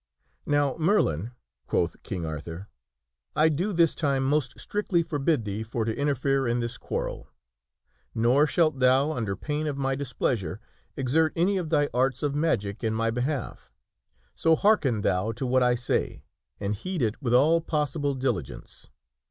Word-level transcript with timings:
"Now, 0.47 0.73
Merlin/' 0.79 1.31
quoth 1.67 2.01
King 2.01 2.25
Arthur," 2.25 2.69
I 3.35 3.49
do 3.49 3.71
this 3.71 3.93
time 3.93 4.23
most 4.23 4.59
strictly 4.59 5.03
forbid 5.03 5.45
thee 5.45 5.61
for 5.61 5.85
to 5.85 5.95
interfere 5.95 6.47
in 6.47 6.59
this 6.59 6.79
quarrel. 6.79 7.27
Nor 8.15 8.47
shalt 8.47 8.79
thou, 8.79 9.11
under 9.11 9.35
pain 9.35 9.67
of 9.67 9.77
my 9.77 9.93
displeasure, 9.93 10.59
exert 10.97 11.33
any 11.35 11.57
of 11.57 11.69
thy 11.69 11.87
arts 11.93 12.23
of 12.23 12.33
magic 12.33 12.83
in 12.83 12.95
my 12.95 13.11
behalf. 13.11 13.71
So 14.33 14.55
hearken 14.55 15.03
thoi 15.03 15.33
to 15.33 15.45
what 15.45 15.61
I 15.61 15.75
say, 15.75 16.23
and 16.59 16.73
heed 16.73 17.03
it 17.03 17.21
with 17.21 17.35
all 17.35 17.61
possible 17.61 18.15
diligence." 18.15 18.87